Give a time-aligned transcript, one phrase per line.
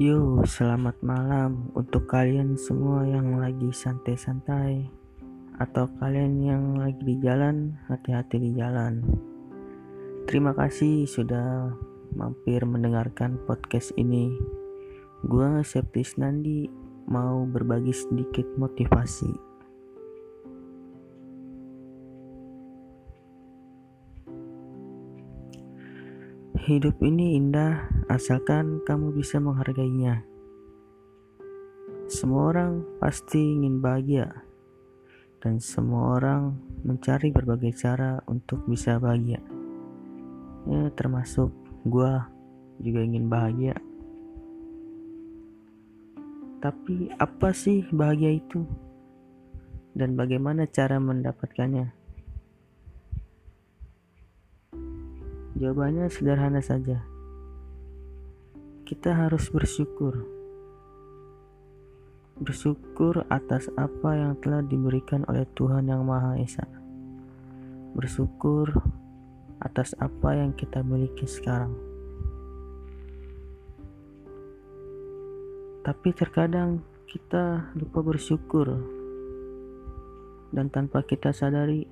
[0.00, 4.88] Yo, selamat malam untuk kalian semua yang lagi santai-santai
[5.60, 9.04] atau kalian yang lagi di jalan, hati-hati di jalan.
[10.24, 11.76] Terima kasih sudah
[12.16, 14.32] mampir mendengarkan podcast ini.
[15.20, 16.64] Gua Septis Nandi
[17.04, 19.49] mau berbagi sedikit motivasi.
[26.70, 30.22] Hidup ini indah asalkan kamu bisa menghargainya.
[32.06, 34.30] Semua orang pasti ingin bahagia,
[35.42, 36.54] dan semua orang
[36.86, 39.42] mencari berbagai cara untuk bisa bahagia.
[40.70, 41.50] Ya, termasuk
[41.90, 42.30] gua
[42.78, 43.74] juga ingin bahagia.
[46.62, 48.62] Tapi apa sih bahagia itu?
[49.90, 51.99] Dan bagaimana cara mendapatkannya?
[55.60, 57.04] Jawabannya sederhana saja.
[58.88, 60.24] Kita harus bersyukur.
[62.40, 66.64] Bersyukur atas apa yang telah diberikan oleh Tuhan Yang Maha Esa.
[67.92, 68.72] Bersyukur
[69.60, 71.76] atas apa yang kita miliki sekarang.
[75.84, 78.80] Tapi terkadang kita lupa bersyukur,
[80.56, 81.84] dan tanpa kita sadari,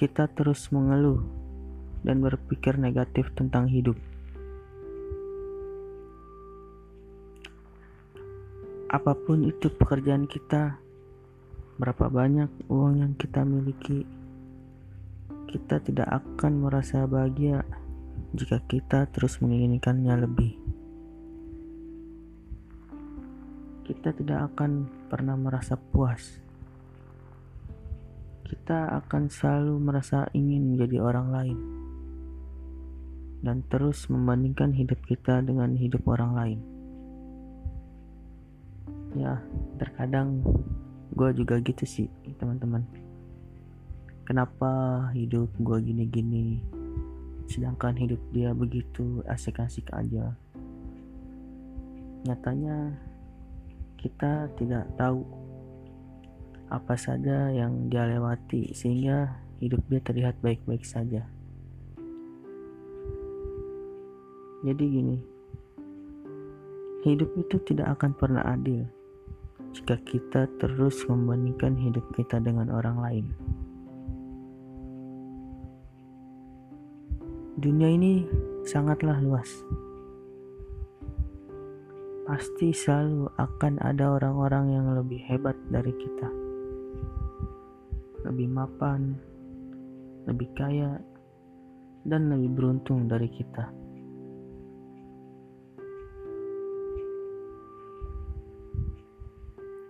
[0.00, 1.20] kita terus mengeluh
[2.00, 4.00] dan berpikir negatif tentang hidup.
[8.88, 10.80] Apa pun itu pekerjaan kita,
[11.76, 14.08] berapa banyak uang yang kita miliki,
[15.52, 17.60] kita tidak akan merasa bahagia
[18.32, 20.56] jika kita terus menginginkannya lebih.
[23.84, 26.49] Kita tidak akan pernah merasa puas
[28.50, 31.58] kita akan selalu merasa ingin menjadi orang lain
[33.46, 36.60] dan terus membandingkan hidup kita dengan hidup orang lain.
[39.14, 39.38] Ya,
[39.78, 40.42] terkadang
[41.14, 42.10] gue juga gitu sih,
[42.42, 42.82] teman-teman.
[44.26, 46.58] Kenapa hidup gue gini-gini,
[47.46, 50.34] sedangkan hidup dia begitu asik-asik aja.
[52.26, 52.98] Nyatanya,
[53.94, 55.24] kita tidak tahu
[56.70, 61.26] apa saja yang dia lewati sehingga hidup dia terlihat baik-baik saja.
[64.62, 65.18] Jadi gini,
[67.02, 68.86] hidup itu tidak akan pernah adil
[69.74, 73.26] jika kita terus membandingkan hidup kita dengan orang lain.
[77.60, 78.24] Dunia ini
[78.62, 79.50] sangatlah luas.
[82.30, 86.39] Pasti selalu akan ada orang-orang yang lebih hebat dari kita
[88.30, 89.18] lebih mapan,
[90.30, 91.02] lebih kaya,
[92.06, 93.66] dan lebih beruntung dari kita.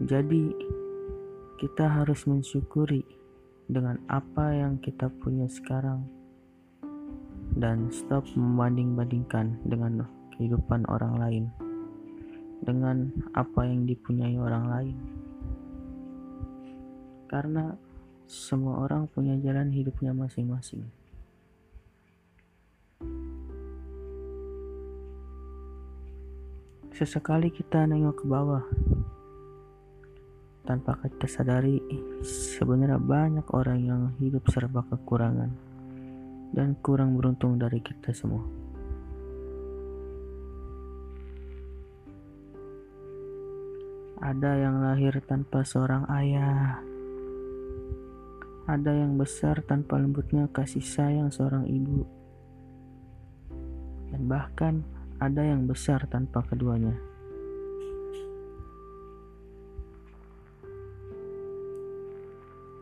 [0.01, 0.57] Jadi,
[1.61, 3.05] kita harus mensyukuri
[3.69, 6.09] dengan apa yang kita punya sekarang
[7.61, 10.09] dan stop membanding-bandingkan dengan
[10.41, 11.45] kehidupan orang lain
[12.65, 14.97] dengan apa yang dipunyai orang lain.
[17.29, 17.77] Karena
[18.31, 20.87] semua orang punya jalan hidupnya masing-masing.
[26.95, 28.63] Sesekali kita nengok ke bawah,
[30.63, 31.83] tanpa kita sadari
[32.23, 35.51] sebenarnya banyak orang yang hidup serba kekurangan
[36.55, 38.47] dan kurang beruntung dari kita semua.
[44.23, 46.90] Ada yang lahir tanpa seorang ayah,
[48.71, 52.07] ada yang besar tanpa lembutnya kasih sayang seorang ibu.
[54.15, 54.87] Dan bahkan
[55.19, 56.95] ada yang besar tanpa keduanya.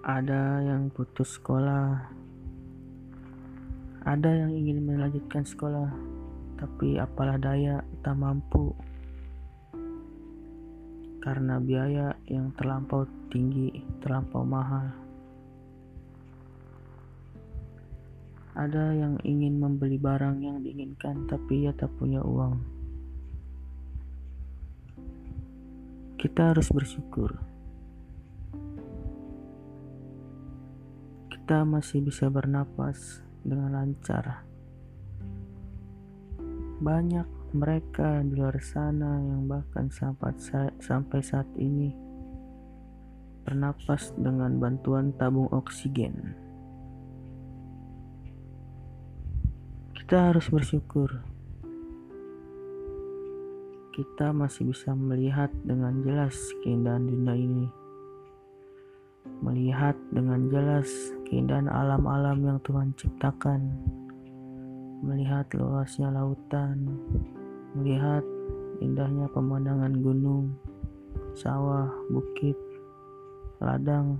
[0.04, 2.04] Ada yang putus sekolah.
[4.04, 5.88] Ada yang ingin melanjutkan sekolah,
[6.60, 8.76] tapi apalah daya tak mampu
[11.18, 15.07] karena biaya yang terlampau tinggi, terlampau mahal.
[18.56, 22.56] Ada yang ingin membeli barang yang diinginkan tapi ia tak punya uang.
[26.18, 27.36] Kita harus bersyukur.
[31.28, 34.44] Kita masih bisa bernapas dengan lancar.
[36.78, 40.36] Banyak mereka di luar sana yang bahkan sampai
[40.80, 42.08] sampai saat ini
[43.48, 46.47] bernapas dengan bantuan tabung oksigen.
[50.08, 51.20] Kita harus bersyukur
[53.92, 56.32] kita masih bisa melihat dengan jelas
[56.64, 57.68] keindahan dunia ini.
[59.44, 60.88] Melihat dengan jelas
[61.28, 63.68] keindahan alam-alam yang Tuhan ciptakan.
[65.04, 66.88] Melihat luasnya lautan,
[67.76, 68.24] melihat
[68.80, 70.56] indahnya pemandangan gunung,
[71.36, 72.56] sawah, bukit,
[73.60, 74.16] ladang.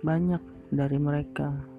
[0.00, 0.40] Banyak
[0.72, 1.73] dari mereka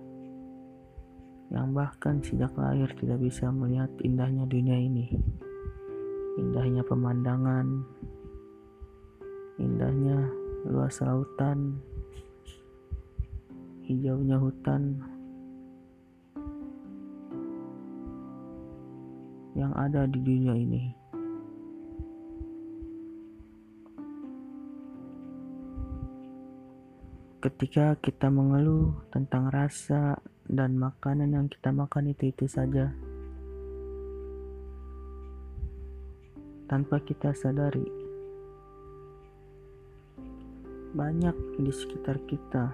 [1.55, 5.07] yang bahkan sejak lahir tidak bisa melihat indahnya dunia ini.
[6.35, 7.79] Indahnya pemandangan,
[9.55, 10.19] indahnya
[10.67, 11.79] luas lautan,
[13.87, 14.99] hijaunya hutan
[19.55, 20.83] yang ada di dunia ini.
[27.39, 32.93] Ketika kita mengeluh tentang rasa dan makanan yang kita makan itu-itu saja,
[36.69, 37.85] tanpa kita sadari,
[40.95, 42.71] banyak di sekitar kita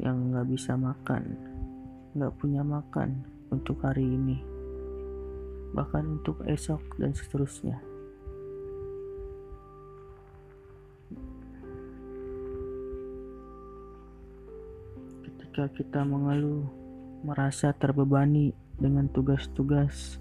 [0.00, 1.36] yang nggak bisa makan,
[2.16, 3.20] nggak punya makan
[3.52, 4.40] untuk hari ini,
[5.76, 7.89] bahkan untuk esok dan seterusnya.
[15.60, 16.64] Ketika kita mengeluh,
[17.20, 20.16] merasa terbebani dengan tugas-tugas,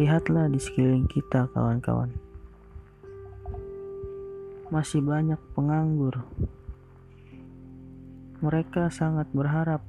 [0.00, 2.08] lihatlah di sekeliling kita, kawan-kawan
[4.72, 6.24] masih banyak penganggur.
[8.40, 9.84] Mereka sangat berharap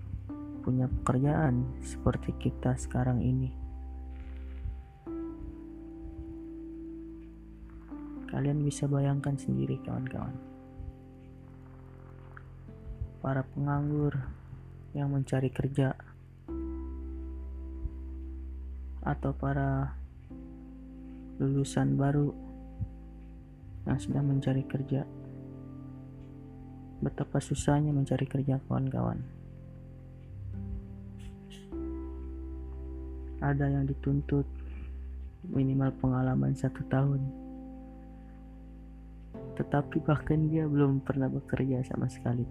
[0.67, 3.55] punya pekerjaan seperti kita sekarang ini.
[8.27, 10.52] Kalian bisa bayangkan sendiri, kawan-kawan.
[13.23, 14.19] Para penganggur
[14.91, 15.95] yang mencari kerja,
[19.03, 19.91] atau para
[21.39, 22.31] lulusan baru
[23.83, 25.03] yang sedang mencari kerja.
[27.03, 29.19] Betapa susahnya mencari kerja kawan-kawan.
[33.43, 34.47] Ada yang dituntut
[35.51, 37.19] minimal pengalaman satu tahun.
[39.59, 42.47] Tetapi bahkan dia belum pernah bekerja sama sekali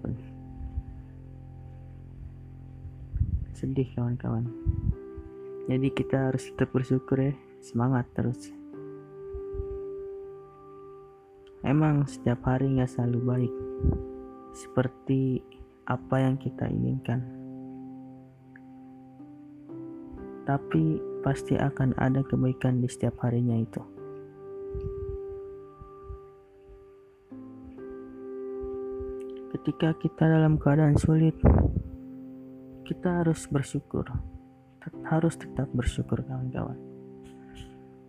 [3.63, 4.51] Sedih kawan-kawan.
[5.71, 7.31] Jadi kita harus tetap bersyukur ya.
[7.63, 8.51] Semangat terus.
[11.63, 13.55] Emang setiap hari nggak selalu baik
[14.51, 15.47] seperti
[15.87, 17.23] apa yang kita inginkan.
[20.43, 23.83] Tapi pasti akan ada kebaikan di setiap harinya itu.
[29.55, 31.39] Ketika kita dalam keadaan sulit,
[32.93, 34.05] kita harus bersyukur.
[35.09, 36.77] Harus tetap bersyukur kawan-kawan.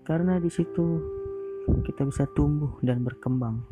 [0.04, 1.00] Karena di situ
[1.88, 3.64] kita bisa tumbuh dan berkembang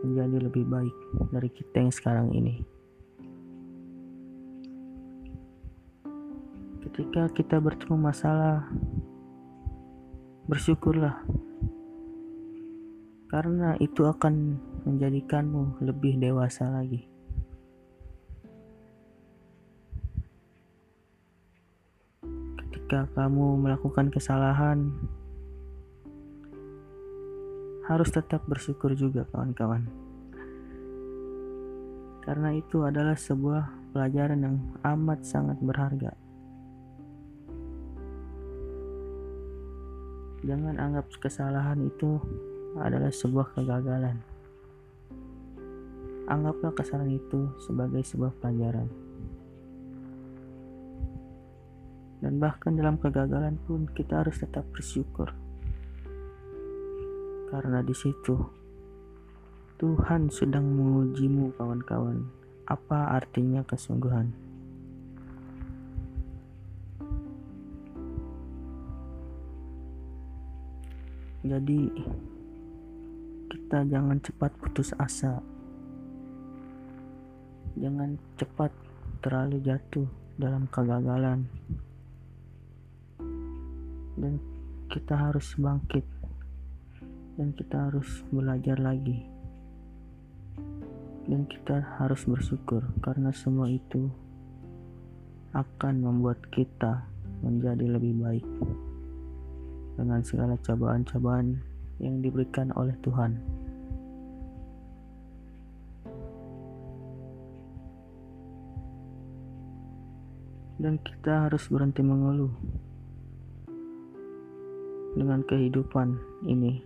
[0.00, 0.96] menjadi lebih baik
[1.28, 2.64] dari kita yang sekarang ini.
[6.88, 8.64] Ketika kita bertemu masalah,
[10.48, 11.20] bersyukurlah,
[13.28, 14.56] karena itu akan
[14.88, 17.15] menjadikanmu lebih dewasa lagi.
[22.86, 24.94] Ketika kamu melakukan kesalahan,
[27.82, 29.90] harus tetap bersyukur juga kawan-kawan.
[32.22, 36.14] Karena itu adalah sebuah pelajaran yang amat sangat berharga.
[40.46, 42.22] Jangan anggap kesalahan itu
[42.78, 44.22] adalah sebuah kegagalan.
[46.30, 49.05] Anggaplah kesalahan itu sebagai sebuah pelajaran.
[52.16, 55.32] Dan bahkan dalam kegagalan pun kita harus tetap bersyukur.
[57.52, 58.34] Karena di situ
[59.76, 62.24] Tuhan sedang mengujimu kawan-kawan.
[62.64, 64.32] Apa artinya kesungguhan?
[71.46, 71.86] Jadi
[73.52, 75.38] kita jangan cepat putus asa.
[77.76, 78.72] Jangan cepat
[79.20, 80.08] terlalu jatuh
[80.40, 81.46] dalam kegagalan
[84.26, 84.42] dan
[84.90, 86.02] kita harus bangkit.
[87.38, 89.22] Dan kita harus belajar lagi.
[91.30, 94.10] Dan kita harus bersyukur karena semua itu
[95.54, 97.06] akan membuat kita
[97.46, 98.46] menjadi lebih baik
[99.94, 101.62] dengan segala cobaan-cobaan
[102.02, 103.38] yang diberikan oleh Tuhan.
[110.76, 112.52] dan kita harus berhenti mengeluh
[115.16, 116.84] dengan kehidupan ini.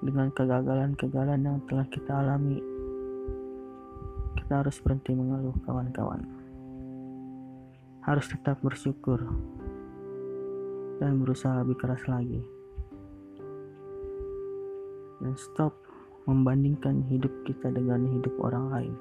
[0.00, 2.58] Dengan kegagalan-kegagalan yang telah kita alami
[4.46, 6.22] kita harus berhenti mengeluh kawan-kawan.
[8.06, 9.18] Harus tetap bersyukur
[11.02, 12.38] dan berusaha lebih keras lagi.
[15.18, 15.74] Dan stop
[16.30, 18.94] membandingkan hidup kita dengan hidup orang lain.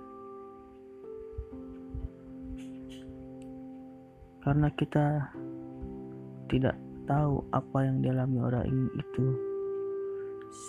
[4.41, 5.29] Karena kita
[6.55, 9.25] tidak tahu apa yang dialami orang itu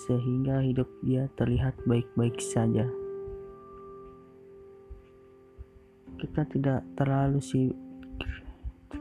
[0.06, 2.90] sehingga hidup dia terlihat baik-baik saja.
[6.18, 7.70] Kita tidak terlalu si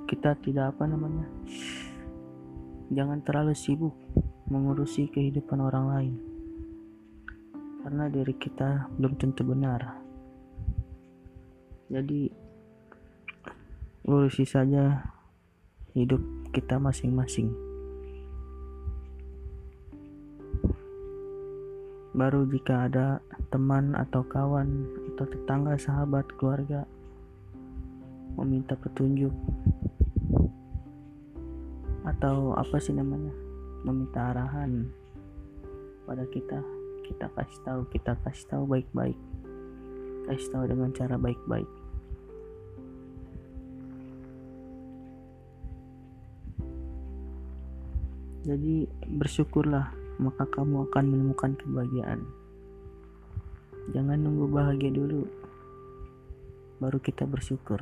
[0.06, 1.25] kita tidak apa namanya
[2.94, 3.98] jangan terlalu sibuk
[4.46, 6.15] mengurusi kehidupan orang lain
[7.82, 9.82] karena diri kita belum tentu benar.
[11.86, 12.30] Jadi
[14.06, 15.06] urusi saja
[15.94, 17.52] hidup kita masing-masing.
[22.16, 23.20] Baru jika ada
[23.52, 26.88] teman atau kawan atau tetangga, sahabat, keluarga
[28.40, 29.36] meminta petunjuk.
[32.08, 33.36] Atau apa sih namanya?
[33.84, 34.88] Meminta arahan
[36.08, 36.64] pada kita.
[37.04, 39.20] Kita kasih tahu kita kasih tahu baik-baik.
[40.32, 41.85] Kasih tahu dengan cara baik-baik
[48.46, 49.90] Jadi bersyukurlah,
[50.22, 52.22] maka kamu akan menemukan kebahagiaan.
[53.90, 55.25] Jangan nunggu bahagia dulu,
[56.78, 57.82] baru kita bersyukur.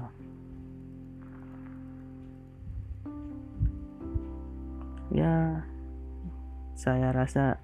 [5.12, 5.67] Ya,
[6.79, 7.60] saya rasa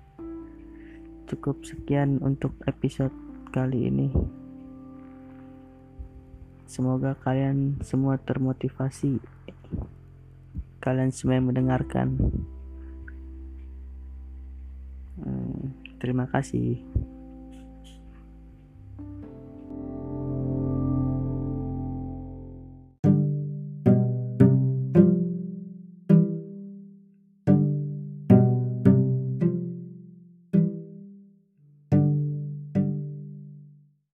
[1.31, 3.15] cukup sekian untuk episode
[3.55, 4.11] kali ini.
[6.67, 9.23] Semoga kalian semua termotivasi.
[10.83, 12.19] Kalian semua yang mendengarkan.
[15.99, 16.79] Terima kasih.